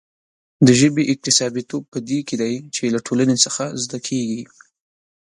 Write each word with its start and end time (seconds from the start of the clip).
د 0.67 0.67
ژبې 0.79 1.03
اکتسابيتوب 1.13 1.83
په 1.93 1.99
دې 2.09 2.19
کې 2.27 2.35
دی 2.41 2.53
چې 2.75 2.83
له 2.93 2.99
ټولنې 3.07 3.37
څخه 3.45 3.63
زده 3.83 3.97
کېږي. 4.07 4.41